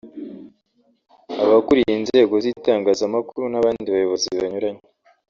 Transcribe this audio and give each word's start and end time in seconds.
abakuriye 1.43 1.93
inzego 2.01 2.33
z’itangazamakuru 2.43 3.45
n’abandi 3.49 3.87
bayobozi 3.93 4.27
banyuranye 4.39 4.83